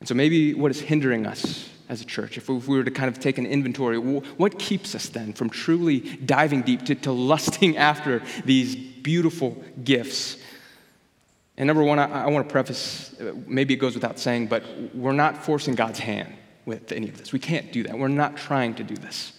[0.00, 3.08] And so, maybe what is hindering us as a church, if we were to kind
[3.08, 7.76] of take an inventory, what keeps us then from truly diving deep to, to lusting
[7.90, 10.36] after these beautiful gifts
[11.58, 14.62] and number one, I, I want to preface, uh, maybe it goes without saying, but
[14.94, 16.32] we're not forcing God's hand
[16.64, 17.32] with any of this.
[17.32, 17.98] We can't do that.
[17.98, 19.32] We're not trying to do this.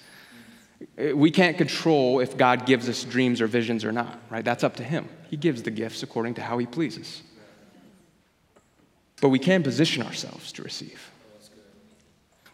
[0.97, 4.45] We can't control if God gives us dreams or visions or not, right?
[4.45, 5.09] That's up to Him.
[5.29, 7.21] He gives the gifts according to how He pleases.
[9.21, 11.11] But we can position ourselves to receive.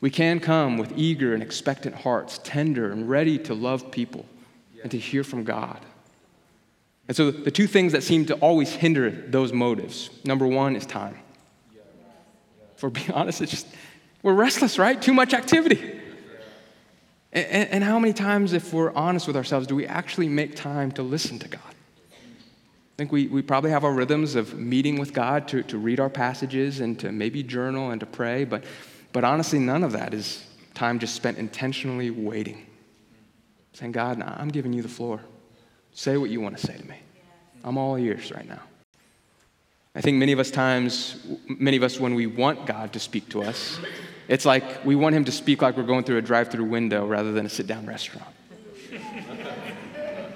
[0.02, 4.26] We can come with eager and expectant hearts, tender and ready to love people
[4.82, 5.80] and to hear from God.
[7.08, 10.86] And so the two things that seem to always hinder those motives number one is
[10.86, 11.18] time.
[12.78, 13.68] For being honest, it's just,
[14.22, 15.02] we're restless, right?
[15.02, 16.02] Too much activity.
[17.36, 20.90] And, and, how many times, if we're honest with ourselves, do we actually make time
[20.94, 21.62] to listen to God?
[21.66, 26.00] I think we, we probably have our rhythms of meeting with God to, to read
[26.00, 28.64] our passages and to maybe journal and to pray, but,
[29.12, 32.66] but honestly, none of that is time just spent intentionally waiting.
[33.74, 35.20] Saying, God, I'm giving you the floor.
[35.92, 36.96] Say what you want to say to me.
[37.66, 38.62] I'm all ears right now.
[39.94, 41.18] I think many of us times,
[41.50, 43.78] many of us, when we want God to speak to us,
[44.28, 47.06] it's like we want Him to speak like we're going through a drive through window
[47.06, 48.28] rather than a sit down restaurant.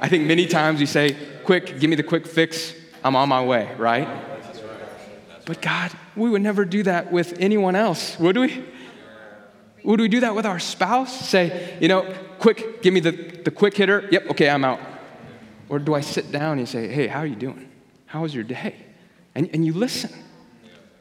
[0.02, 2.74] I think many times we say, Quick, give me the quick fix,
[3.04, 4.08] I'm on my way, right?
[5.46, 8.64] But God, we would never do that with anyone else, would we?
[9.84, 11.28] Would we do that with our spouse?
[11.28, 14.08] Say, you know, quick, give me the, the quick hitter.
[14.12, 14.80] Yep, okay, I'm out.
[15.70, 17.70] Or do I sit down and say, hey, how are you doing?
[18.06, 18.76] How was your day?
[19.34, 20.12] And, and you listen.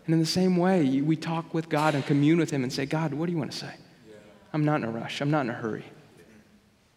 [0.08, 2.86] And in the same way, we talk with God and commune with Him and say,
[2.86, 3.74] God, what do you want to say?
[4.54, 5.84] I'm not in a rush, I'm not in a hurry.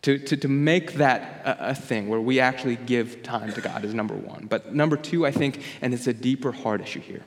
[0.04, 3.84] To, to, to make that a, a thing where we actually give time to God
[3.84, 4.46] is number one.
[4.50, 7.26] But number two, I think, and it's a deeper heart issue here.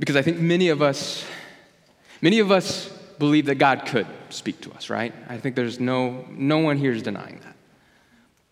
[0.00, 1.24] Because I think many of us,
[2.20, 2.88] many of us
[3.20, 5.14] believe that God could speak to us, right?
[5.28, 7.54] I think there's no, no one here is denying that.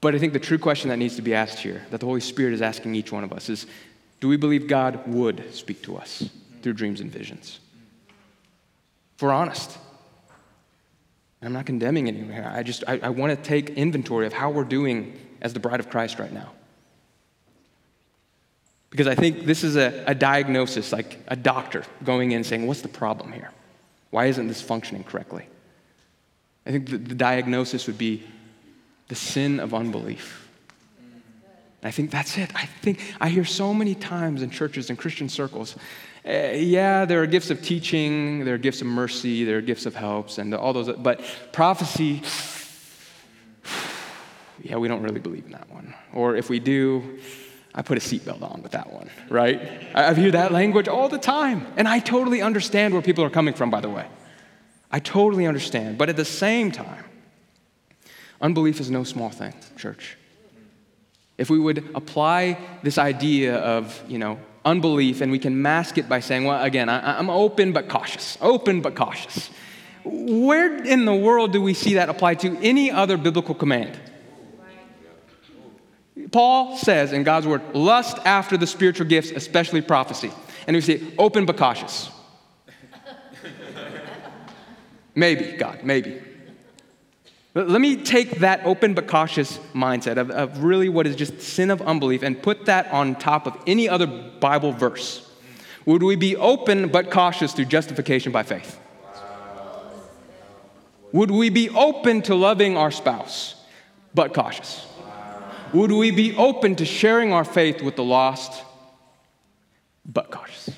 [0.00, 2.20] But I think the true question that needs to be asked here, that the Holy
[2.20, 3.66] Spirit is asking each one of us, is
[4.22, 6.30] do we believe God would speak to us
[6.62, 7.58] through dreams and visions?
[9.16, 9.76] If we're honest,
[11.42, 12.48] I'm not condemning anyone here.
[12.48, 15.80] I just I, I want to take inventory of how we're doing as the bride
[15.80, 16.52] of Christ right now.
[18.90, 22.82] Because I think this is a, a diagnosis, like a doctor going in saying, What's
[22.82, 23.50] the problem here?
[24.10, 25.46] Why isn't this functioning correctly?
[26.64, 28.22] I think the, the diagnosis would be
[29.08, 30.41] the sin of unbelief.
[31.82, 32.50] I think that's it.
[32.54, 35.76] I think I hear so many times in churches and Christian circles,
[36.24, 39.86] uh, yeah, there are gifts of teaching, there are gifts of mercy, there are gifts
[39.86, 41.20] of helps, and all those, but
[41.52, 42.22] prophecy,
[44.62, 45.92] yeah, we don't really believe in that one.
[46.12, 47.18] Or if we do,
[47.74, 49.60] I put a seatbelt on with that one, right?
[49.94, 51.66] I hear that language all the time.
[51.76, 54.06] And I totally understand where people are coming from, by the way.
[54.90, 55.96] I totally understand.
[55.96, 57.04] But at the same time,
[58.40, 60.18] unbelief is no small thing, church.
[61.42, 66.08] If we would apply this idea of, you know, unbelief and we can mask it
[66.08, 69.50] by saying, well, again, I, am open but cautious, open but cautious.
[70.04, 73.98] Where in the world do we see that applied to any other biblical command?
[76.30, 80.30] Paul says in God's word, lust after the spiritual gifts, especially prophecy.
[80.68, 82.08] And we say, open but cautious.
[85.16, 86.22] maybe, God, maybe.
[87.54, 91.70] Let me take that open but cautious mindset of, of really what is just sin
[91.70, 95.30] of unbelief and put that on top of any other Bible verse.
[95.84, 98.78] Would we be open but cautious through justification by faith?
[101.12, 103.56] Would we be open to loving our spouse
[104.14, 104.86] but cautious?
[105.74, 108.64] Would we be open to sharing our faith with the lost,
[110.06, 110.70] but cautious?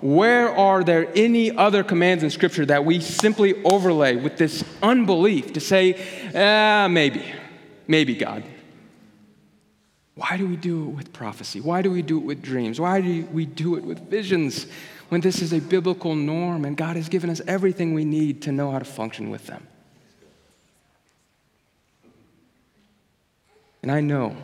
[0.00, 5.54] Where are there any other commands in Scripture that we simply overlay with this unbelief
[5.54, 6.00] to say,
[6.34, 7.24] ah, maybe,
[7.86, 8.44] maybe God?
[10.16, 11.60] Why do we do it with prophecy?
[11.60, 12.80] Why do we do it with dreams?
[12.80, 14.66] Why do we do it with visions
[15.08, 18.52] when this is a biblical norm and God has given us everything we need to
[18.52, 19.66] know how to function with them?
[23.82, 24.34] And I know,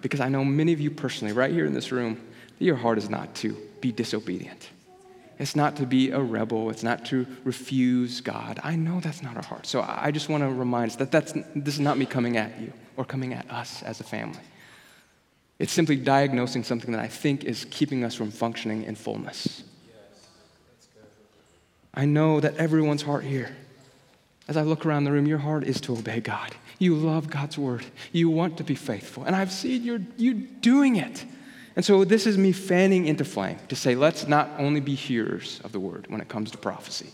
[0.00, 2.20] because I know many of you personally, right here in this room,
[2.58, 4.68] that your heart is not to be disobedient.
[5.38, 6.70] It's not to be a rebel.
[6.70, 8.60] It's not to refuse God.
[8.62, 9.66] I know that's not our heart.
[9.66, 12.60] So I just want to remind us that that's, this is not me coming at
[12.60, 14.40] you or coming at us as a family.
[15.58, 19.62] It's simply diagnosing something that I think is keeping us from functioning in fullness.
[21.94, 23.54] I know that everyone's heart here,
[24.48, 26.54] as I look around the room, your heart is to obey God.
[26.78, 27.84] You love God's word.
[28.12, 29.24] You want to be faithful.
[29.24, 31.24] And I've seen you you doing it.
[31.74, 35.60] And so this is me fanning into flame to say, let's not only be hearers
[35.64, 37.10] of the word when it comes to prophecy.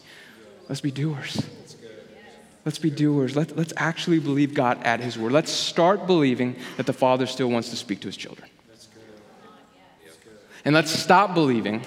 [0.69, 1.47] Let's be doers.
[2.65, 3.37] Let's be doers.
[3.37, 5.33] Let, let's actually believe God at his word.
[5.33, 8.49] Let's start believing that the Father still wants to speak to his children.
[10.65, 11.83] And let's stop believing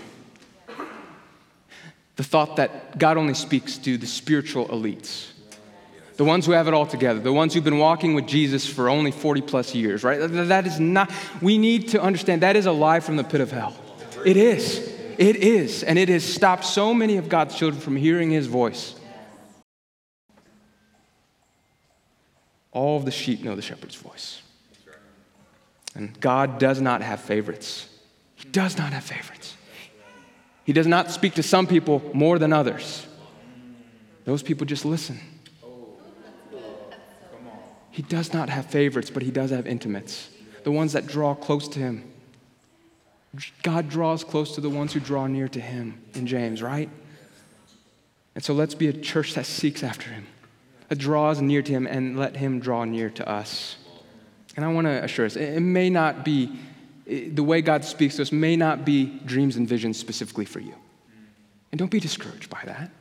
[2.15, 5.31] the thought that God only speaks to the spiritual elites
[6.21, 8.89] the ones who have it all together, the ones who've been walking with Jesus for
[8.89, 10.19] only 40 plus years, right?
[10.19, 11.09] That is not,
[11.41, 13.75] we need to understand that is a lie from the pit of hell.
[14.23, 14.87] It is.
[15.17, 15.81] It is.
[15.81, 18.93] And it has stopped so many of God's children from hearing his voice.
[22.71, 24.43] All of the sheep know the shepherd's voice.
[25.95, 27.89] And God does not have favorites.
[28.35, 29.55] He does not have favorites.
[30.65, 33.07] He does not speak to some people more than others.
[34.23, 35.19] Those people just listen.
[37.91, 40.29] He does not have favorites, but he does have intimates,
[40.63, 42.09] the ones that draw close to him.
[43.63, 46.89] God draws close to the ones who draw near to him in James, right?
[48.35, 50.25] And so let's be a church that seeks after him,
[50.87, 53.75] that draws near to him, and let him draw near to us.
[54.55, 56.59] And I want to assure us, it may not be,
[57.05, 60.75] the way God speaks to us may not be dreams and visions specifically for you.
[61.71, 62.91] And don't be discouraged by that.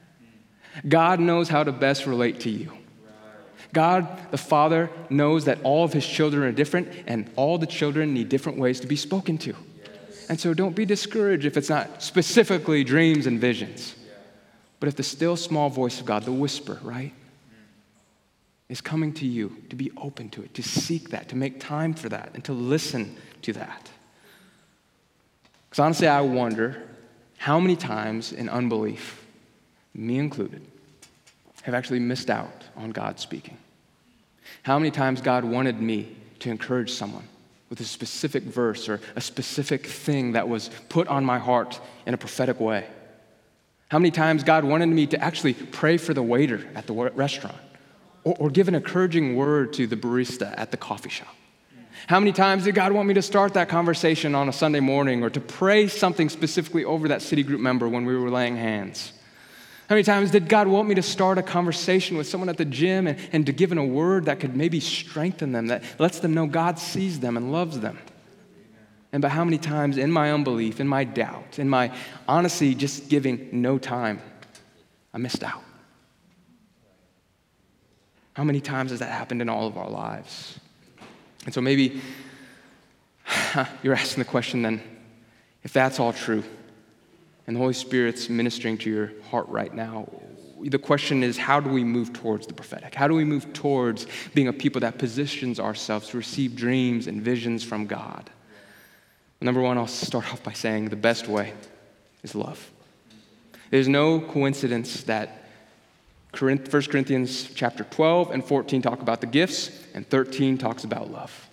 [0.88, 2.72] God knows how to best relate to you.
[3.72, 8.14] God the Father knows that all of his children are different and all the children
[8.14, 9.54] need different ways to be spoken to.
[10.28, 13.94] And so don't be discouraged if it's not specifically dreams and visions.
[14.78, 17.12] But if the still small voice of God, the whisper, right,
[18.68, 21.92] is coming to you, to be open to it, to seek that, to make time
[21.92, 23.90] for that, and to listen to that.
[25.68, 26.82] Because honestly, I wonder
[27.36, 29.26] how many times in unbelief,
[29.92, 30.64] me included,
[31.62, 33.56] have actually missed out on God speaking.
[34.62, 37.24] How many times God wanted me to encourage someone
[37.68, 42.14] with a specific verse or a specific thing that was put on my heart in
[42.14, 42.86] a prophetic way?
[43.88, 47.58] How many times God wanted me to actually pray for the waiter at the restaurant
[48.24, 51.34] or, or give an encouraging word to the barista at the coffee shop?
[52.06, 55.22] How many times did God want me to start that conversation on a Sunday morning
[55.22, 59.12] or to pray something specifically over that city group member when we were laying hands?
[59.90, 62.64] How many times did God want me to start a conversation with someone at the
[62.64, 66.20] gym and, and to give in a word that could maybe strengthen them, that lets
[66.20, 67.98] them know God sees them and loves them?
[69.12, 71.92] And but how many times in my unbelief, in my doubt, in my
[72.28, 74.22] honesty just giving no time,
[75.12, 75.64] I missed out.
[78.34, 80.60] How many times has that happened in all of our lives?
[81.46, 82.00] And so maybe
[83.82, 84.80] you're asking the question then
[85.64, 86.44] if that's all true,
[87.50, 90.08] and the Holy Spirit's ministering to your heart right now,
[90.60, 92.94] the question is how do we move towards the prophetic?
[92.94, 97.20] How do we move towards being a people that positions ourselves to receive dreams and
[97.20, 98.30] visions from God?
[99.40, 101.52] Number one, I'll start off by saying the best way
[102.22, 102.70] is love.
[103.70, 105.48] There's no coincidence that
[106.38, 111.48] 1 Corinthians chapter 12 and 14 talk about the gifts, and 13 talks about love.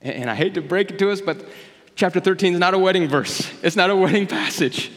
[0.00, 1.44] And I hate to break it to us, but
[2.00, 4.90] chapter 13 is not a wedding verse, it's not a wedding passage.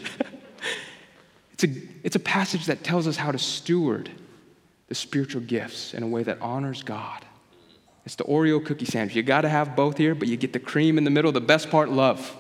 [1.52, 1.68] it's, a,
[2.02, 4.10] it's a passage that tells us how to steward
[4.88, 7.26] the spiritual gifts in a way that honors God.
[8.06, 9.18] It's the Oreo cookie sandwich.
[9.18, 11.34] You got to have both here, but you get the cream in the middle.
[11.34, 12.38] The best part, love.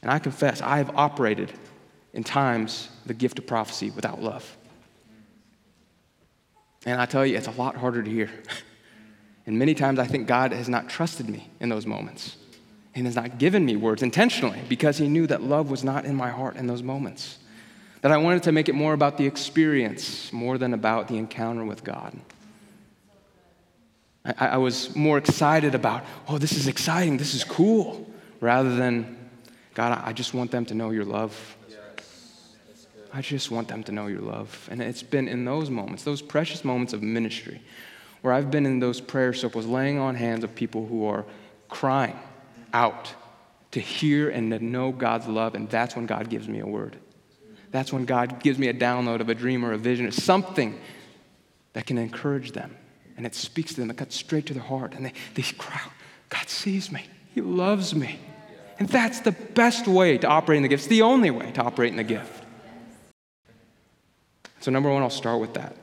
[0.00, 1.52] And I confess, I have operated
[2.12, 4.56] in times the gift of prophecy without love.
[6.84, 8.30] And I tell you, it's a lot harder to hear.
[9.46, 12.36] And many times I think God has not trusted me in those moments
[12.94, 16.16] and has not given me words intentionally because He knew that love was not in
[16.16, 17.38] my heart in those moments.
[18.02, 21.64] That I wanted to make it more about the experience more than about the encounter
[21.64, 22.16] with God.
[24.24, 29.16] I, I was more excited about, oh, this is exciting, this is cool, rather than,
[29.74, 31.56] God, I just want them to know your love.
[33.12, 34.68] I just want them to know your love.
[34.70, 37.62] And it's been in those moments, those precious moments of ministry,
[38.26, 41.24] where I've been in those prayer circles laying on hands of people who are
[41.68, 42.18] crying
[42.74, 43.14] out
[43.70, 46.96] to hear and to know God's love, and that's when God gives me a word.
[47.70, 50.76] That's when God gives me a download of a dream or a vision or something
[51.74, 52.76] that can encourage them
[53.16, 55.80] and it speaks to them, it cuts straight to their heart, and they, they cry,
[56.28, 58.18] God sees me, He loves me.
[58.80, 60.82] And that's the best way to operate in the gift.
[60.82, 62.42] It's the only way to operate in the gift.
[64.58, 65.76] So, number one, I'll start with that.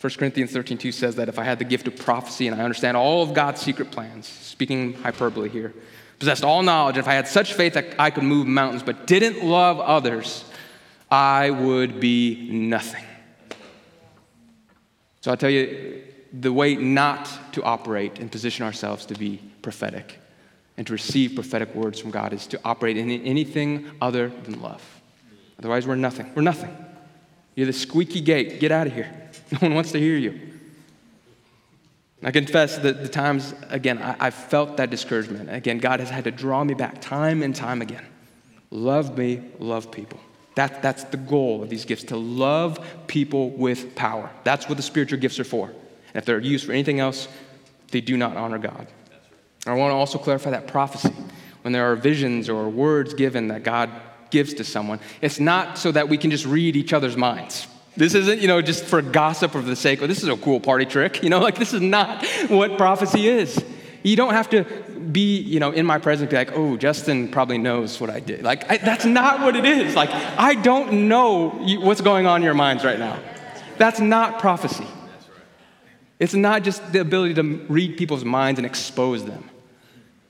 [0.00, 2.62] 1 Corinthians 13 2 says that if I had the gift of prophecy and I
[2.62, 5.72] understand all of God's secret plans, speaking hyperbole here,
[6.18, 9.06] possessed all knowledge, and if I had such faith that I could move mountains but
[9.06, 10.44] didn't love others,
[11.10, 13.04] I would be nothing.
[15.22, 20.18] So I'll tell you, the way not to operate and position ourselves to be prophetic
[20.76, 24.82] and to receive prophetic words from God is to operate in anything other than love.
[25.58, 26.30] Otherwise, we're nothing.
[26.34, 26.76] We're nothing.
[27.54, 28.60] You're the squeaky gate.
[28.60, 29.25] Get out of here.
[29.52, 30.40] No one wants to hear you.
[32.22, 35.50] I confess that the times, again, I, I felt that discouragement.
[35.52, 38.04] Again, God has had to draw me back time and time again.
[38.70, 40.18] Love me, love people.
[40.56, 44.30] That, that's the goal of these gifts to love people with power.
[44.42, 45.68] That's what the spiritual gifts are for.
[45.68, 47.28] And if they're used for anything else,
[47.90, 48.88] they do not honor God.
[49.66, 51.12] I want to also clarify that prophecy.
[51.62, 53.90] When there are visions or words given that God
[54.30, 57.66] gives to someone, it's not so that we can just read each other's minds.
[57.96, 60.36] This isn't, you know, just for gossip or for the sake of this is a
[60.36, 61.22] cool party trick.
[61.26, 63.64] You know, like this is not what prophecy is.
[64.02, 64.64] You don't have to
[65.10, 68.42] be, you know, in my presence, be like, oh, Justin probably knows what I did.
[68.42, 69.96] Like, I, that's not what it is.
[69.96, 73.18] Like, I don't know what's going on in your minds right now.
[73.78, 74.86] That's not prophecy.
[76.18, 79.50] It's not just the ability to read people's minds and expose them,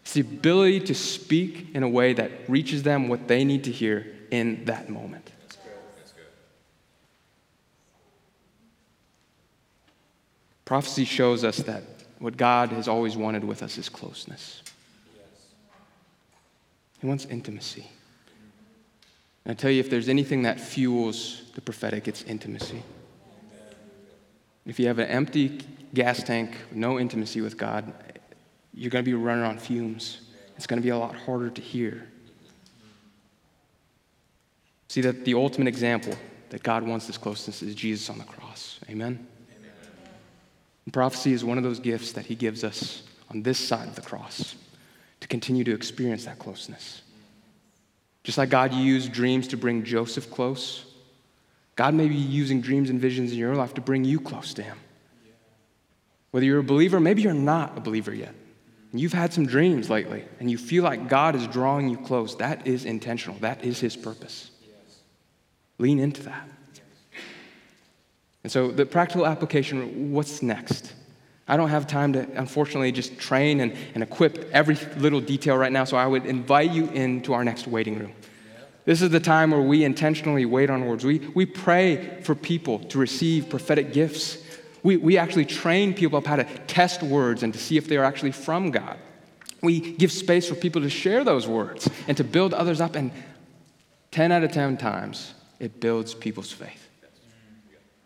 [0.02, 3.72] it's the ability to speak in a way that reaches them what they need to
[3.72, 5.32] hear in that moment.
[5.42, 5.72] That's good.
[5.96, 6.24] That's good.
[10.66, 11.84] Prophecy shows us that
[12.18, 14.62] what God has always wanted with us is closeness.
[17.00, 17.88] He wants intimacy.
[19.44, 22.82] And I tell you, if there's anything that fuels the prophetic, it's intimacy.
[24.66, 25.60] If you have an empty
[25.94, 27.92] gas tank, no intimacy with God,
[28.74, 30.22] you're going to be running on fumes.
[30.56, 32.08] It's going to be a lot harder to hear.
[34.88, 36.14] See that the ultimate example
[36.50, 38.80] that God wants this closeness is Jesus on the cross.
[38.90, 39.28] Amen?
[40.86, 40.92] Amen.
[40.92, 44.02] prophecy is one of those gifts that He gives us on this side of the
[44.02, 44.54] cross
[45.20, 47.02] to continue to experience that closeness.
[48.22, 50.84] Just like God used dreams to bring Joseph close,
[51.76, 54.62] God may be using dreams and visions in your life to bring you close to
[54.62, 54.78] Him.
[56.30, 58.34] Whether you're a believer, maybe you're not a believer yet.
[58.92, 62.36] And you've had some dreams lately, and you feel like God is drawing you close.
[62.36, 64.50] That is intentional, that is His purpose.
[65.78, 66.48] Lean into that.
[68.46, 70.92] And so, the practical application what's next?
[71.48, 75.72] I don't have time to, unfortunately, just train and, and equip every little detail right
[75.72, 78.12] now, so I would invite you into our next waiting room.
[78.84, 81.04] This is the time where we intentionally wait on words.
[81.04, 84.38] We, we pray for people to receive prophetic gifts
[84.84, 87.96] We, we actually train people up how to test words and to see if they
[87.96, 88.96] are actually from God.
[89.60, 92.94] We give space for people to share those words and to build others up.
[92.94, 93.10] And
[94.12, 96.85] 10 out of 10 times, it builds people's faith.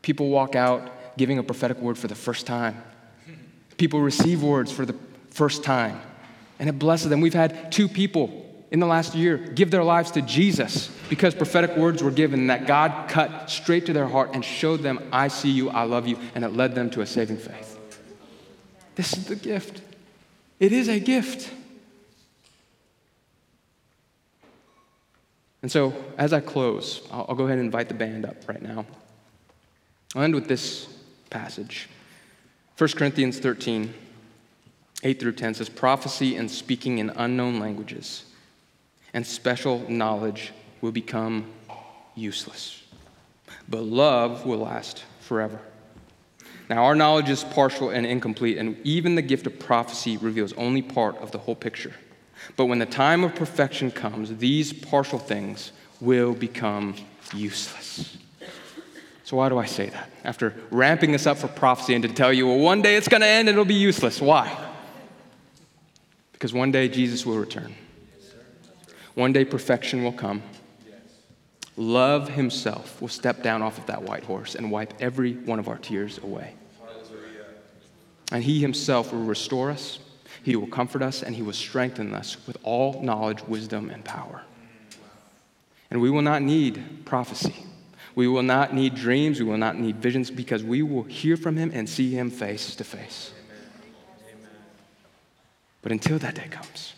[0.03, 2.83] People walk out giving a prophetic word for the first time.
[3.77, 4.95] People receive words for the
[5.31, 6.01] first time,
[6.59, 7.21] and it blesses them.
[7.21, 11.77] We've had two people in the last year give their lives to Jesus because prophetic
[11.77, 15.51] words were given that God cut straight to their heart and showed them, I see
[15.51, 17.79] you, I love you, and it led them to a saving faith.
[18.95, 19.83] This is the gift.
[20.61, 21.51] It is a gift.
[25.63, 28.63] And so, as I close, I'll, I'll, go ahead and invite the band up right
[28.63, 28.87] now.
[30.15, 30.89] I'll end with this
[31.31, 31.89] passage
[32.79, 33.93] 1 Corinthians 13,
[35.03, 38.25] 8 through 10 says, Prophecy and speaking in unknown languages
[39.13, 41.45] and special knowledge will become
[42.15, 42.83] useless,
[43.69, 45.61] but love will last forever.
[46.71, 50.83] Now, our knowledge is partial and incomplete, and even the gift of prophecy reveals only
[50.83, 51.93] part of the whole picture.
[52.57, 56.95] But when the time of perfection comes, these partial things will become
[57.35, 58.17] useless.
[59.31, 60.11] So, why do I say that?
[60.25, 63.21] After ramping this up for prophecy and to tell you, well, one day it's going
[63.21, 64.21] to end and it'll be useless.
[64.21, 64.53] Why?
[66.33, 67.73] Because one day Jesus will return.
[69.15, 70.43] One day perfection will come.
[71.77, 75.69] Love himself will step down off of that white horse and wipe every one of
[75.69, 76.55] our tears away.
[78.33, 80.01] And he himself will restore us,
[80.43, 84.43] he will comfort us, and he will strengthen us with all knowledge, wisdom, and power.
[85.89, 87.67] And we will not need prophecy.
[88.21, 89.41] We will not need dreams.
[89.41, 92.77] We will not need visions because we will hear from him and see him face
[92.77, 93.33] to face.
[95.81, 96.93] But until that day comes,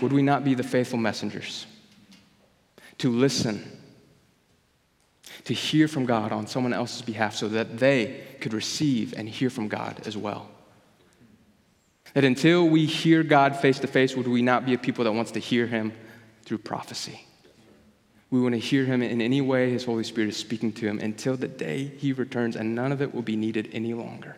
[0.00, 1.66] would we not be the faithful messengers
[2.98, 3.68] to listen,
[5.46, 9.50] to hear from God on someone else's behalf so that they could receive and hear
[9.50, 10.48] from God as well?
[12.14, 15.12] That until we hear God face to face, would we not be a people that
[15.12, 15.92] wants to hear Him
[16.44, 17.26] through prophecy?
[18.30, 20.98] We want to hear Him in any way His Holy Spirit is speaking to Him
[20.98, 24.36] until the day He returns, and none of it will be needed any longer.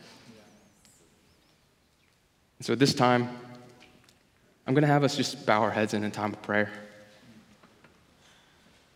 [2.59, 3.29] And so at this time,
[4.67, 6.71] I'm going to have us just bow our heads in a time of prayer.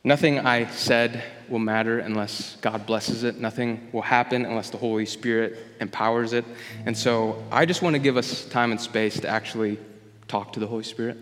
[0.05, 3.41] Nothing I said will matter unless God blesses it.
[3.41, 6.45] Nothing will happen unless the Holy Spirit empowers it.
[6.87, 9.81] And so I just want to give us time and space to actually
[10.29, 11.19] talk to the Holy Spirit.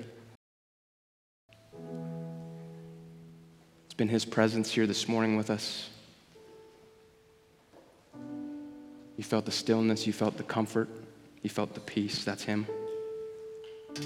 [3.94, 5.88] It's been His presence here this morning with us.
[9.16, 10.88] You felt the stillness, you felt the comfort,
[11.42, 12.24] you felt the peace.
[12.24, 12.66] That's Him.
[13.94, 14.02] And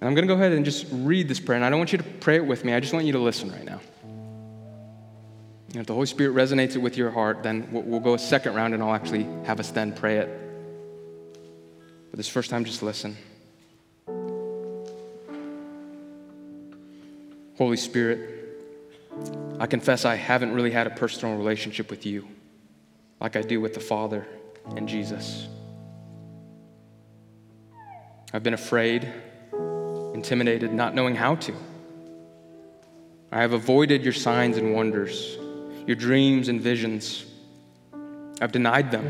[0.00, 1.98] I'm going to go ahead and just read this prayer, and I don't want you
[1.98, 2.72] to pray it with me.
[2.72, 3.82] I just want you to listen right now.
[5.66, 8.54] And if the Holy Spirit resonates it with your heart, then we'll go a second
[8.54, 10.40] round, and I'll actually have us then pray it.
[12.10, 13.18] But this first time, just listen.
[17.60, 18.56] Holy Spirit,
[19.58, 22.26] I confess I haven't really had a personal relationship with you
[23.20, 24.26] like I do with the Father
[24.76, 25.46] and Jesus.
[28.32, 29.12] I've been afraid
[30.14, 31.54] intimidated, not knowing how to.
[33.30, 35.36] I have avoided your signs and wonders,
[35.86, 37.26] your dreams and visions.
[38.40, 39.04] I've denied them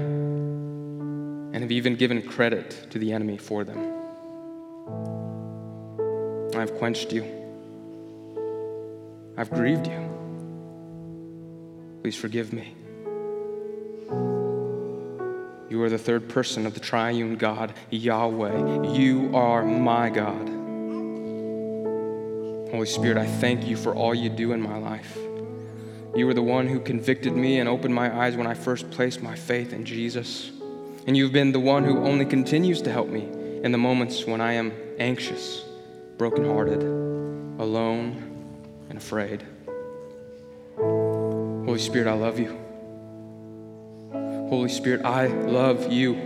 [1.54, 3.78] and have even given credit to the enemy for them.
[6.56, 7.39] I've quenched you.
[9.36, 10.10] I've grieved you.
[12.02, 12.74] Please forgive me.
[15.70, 18.92] You are the third person of the triune God, Yahweh.
[18.92, 20.48] You are my God.
[22.70, 25.16] Holy Spirit, I thank you for all you do in my life.
[26.16, 29.22] You were the one who convicted me and opened my eyes when I first placed
[29.22, 30.50] my faith in Jesus.
[31.06, 33.28] And you've been the one who only continues to help me
[33.62, 35.64] in the moments when I am anxious,
[36.18, 38.29] brokenhearted, alone,
[38.90, 39.46] and afraid.
[40.76, 42.58] Holy Spirit, I love you.
[44.48, 46.16] Holy Spirit, I love you.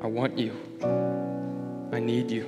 [0.00, 0.52] I want you.
[1.92, 2.46] I need you.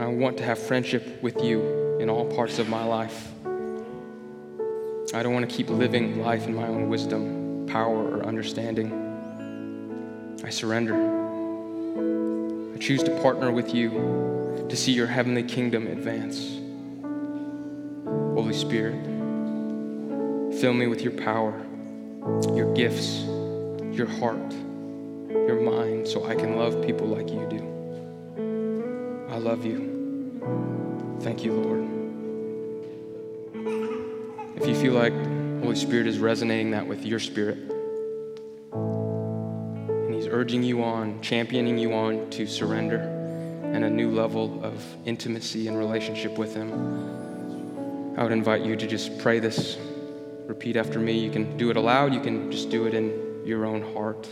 [0.00, 3.28] I want to have friendship with you in all parts of my life.
[5.14, 8.92] I don't want to keep living life in my own wisdom, power, or understanding.
[10.44, 10.94] I surrender.
[12.74, 14.41] I choose to partner with you
[14.72, 16.58] to see your heavenly kingdom advance.
[18.34, 19.04] Holy Spirit,
[20.62, 21.62] fill me with your power,
[22.54, 23.18] your gifts,
[23.92, 24.50] your heart,
[25.28, 29.28] your mind, so I can love people like you do.
[29.30, 31.20] I love you.
[31.20, 31.86] Thank you, Lord.
[34.56, 35.12] If you feel like
[35.62, 37.58] Holy Spirit is resonating that with your spirit.
[38.72, 43.11] And He's urging you on, championing you on to surrender
[43.72, 48.14] and a new level of intimacy and relationship with Him.
[48.16, 49.78] I would invite you to just pray this.
[50.46, 51.18] Repeat after me.
[51.18, 54.28] You can do it aloud, you can just do it in your own heart.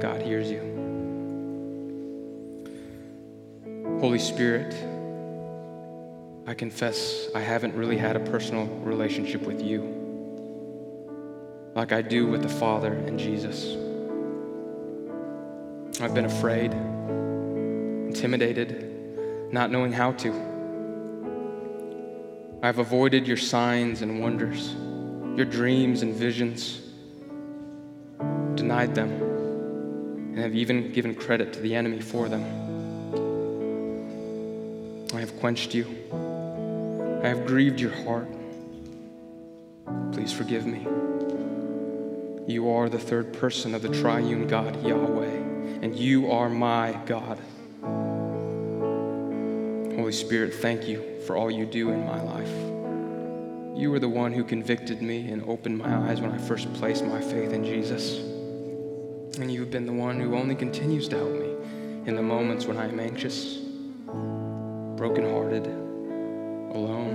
[0.00, 0.60] God hears you.
[4.00, 4.74] Holy Spirit,
[6.46, 10.02] I confess I haven't really had a personal relationship with you
[11.74, 13.76] like I do with the Father and Jesus.
[16.00, 16.74] I've been afraid,
[18.12, 20.30] intimidated, not knowing how to.
[22.62, 24.74] I've avoided your signs and wonders,
[25.34, 26.82] your dreams and visions,
[28.54, 32.44] denied them, and have even given credit to the enemy for them.
[35.14, 35.86] I have quenched you.
[37.24, 38.28] I have grieved your heart.
[40.12, 40.86] Please forgive me.
[42.46, 45.36] You are the third person of the triune God, Yahweh,
[45.80, 47.38] and you are my God.
[50.12, 52.52] Holy Spirit, thank you for all you do in my life.
[53.80, 57.02] You were the one who convicted me and opened my eyes when I first placed
[57.02, 58.18] my faith in Jesus.
[59.38, 61.56] And you've been the one who only continues to help me
[62.04, 63.56] in the moments when I am anxious,
[64.98, 67.14] brokenhearted, alone,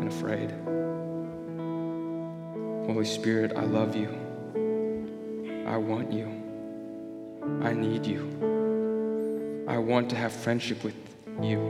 [0.00, 0.52] and afraid.
[2.86, 4.08] Holy Spirit, I love you.
[5.66, 6.26] I want you.
[7.60, 9.66] I need you.
[9.68, 10.94] I want to have friendship with
[11.42, 11.60] you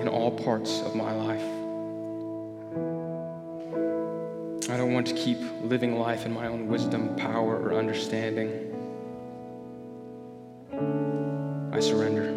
[0.00, 1.62] in all parts of my life.
[4.70, 8.68] I don't want to keep living life in my own wisdom, power, or understanding.
[11.72, 12.34] I surrender.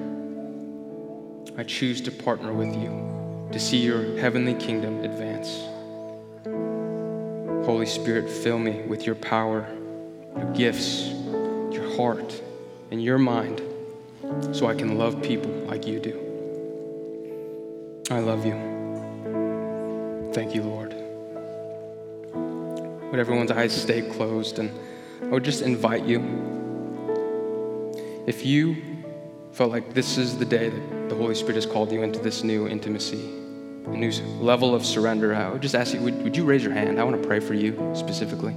[1.58, 5.62] I choose to partner with you to see your heavenly kingdom advance.
[7.66, 9.68] Holy Spirit, fill me with your power,
[10.36, 11.08] your gifts,
[11.72, 12.42] your heart,
[12.92, 13.62] and your mind
[14.52, 16.24] so I can love people like you do.
[18.12, 18.53] I love you.
[20.32, 20.93] Thank you, Lord.
[23.10, 24.60] Would everyone's eyes stay closed?
[24.60, 24.70] And
[25.24, 26.20] I would just invite you,
[28.28, 28.76] if you
[29.53, 32.43] felt like this is the day that the Holy Spirit has called you into this
[32.43, 33.26] new intimacy,
[33.88, 36.74] a new level of surrender, I would just ask you, would, would you raise your
[36.74, 36.99] hand?
[36.99, 38.53] I want to pray for you specifically.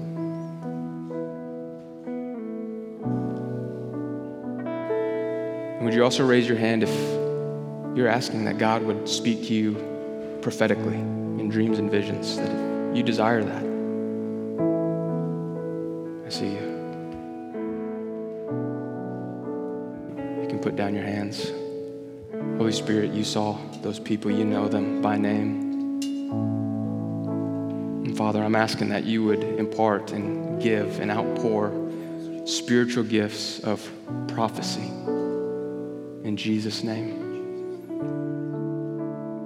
[5.82, 7.17] Would you also raise your hand if
[7.98, 13.02] you're asking that God would speak to you prophetically in dreams and visions, that you
[13.02, 13.64] desire that?
[16.24, 16.60] I see you.
[20.42, 21.50] You can put down your hands.
[22.56, 26.00] Holy Spirit, you saw those people, you know them by name.
[28.04, 31.72] And Father, I'm asking that you would impart and give and outpour
[32.44, 33.84] spiritual gifts of
[34.28, 34.86] prophecy.
[36.22, 37.27] In Jesus' name.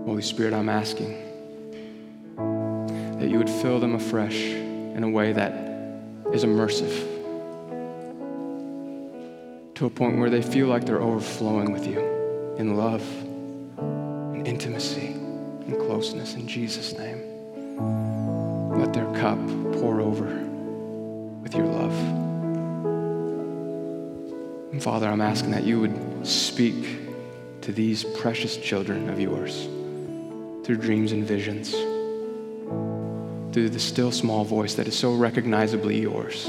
[0.07, 1.17] Holy Spirit, I'm asking
[3.19, 5.53] that you would fill them afresh in a way that
[6.33, 6.93] is immersive
[9.75, 11.99] to a point where they feel like they're overflowing with you
[12.57, 13.03] in love
[13.79, 17.19] and intimacy and closeness in Jesus' name.
[18.79, 19.39] Let their cup
[19.81, 20.27] pour over
[21.43, 21.93] with your love.
[24.73, 27.02] And Father, I'm asking that you would speak
[27.63, 29.69] to these precious children of yours
[30.65, 31.73] through dreams and visions,
[33.53, 36.47] through the still small voice that is so recognizably yours,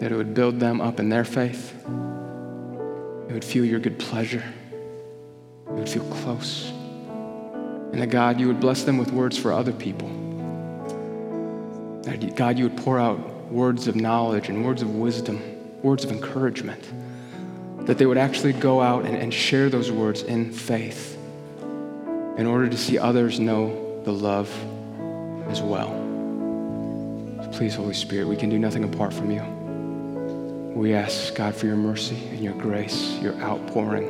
[0.00, 1.74] that it would build them up in their faith
[3.28, 4.44] It would feel your good pleasure.
[5.66, 6.70] It would feel close.
[6.70, 10.08] And that God, you would bless them with words for other people.
[12.02, 13.18] That God, you would pour out
[13.50, 15.42] words of knowledge and words of wisdom,
[15.82, 16.84] words of encouragement.
[17.86, 21.16] That they would actually go out and, and share those words in faith
[22.36, 24.50] in order to see others know the love
[25.48, 25.88] as well.
[27.42, 29.42] So please, Holy Spirit, we can do nothing apart from you.
[30.74, 34.08] We ask, God, for your mercy and your grace, your outpouring,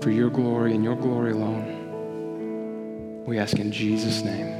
[0.00, 3.24] for your glory and your glory alone.
[3.24, 4.57] We ask in Jesus' name.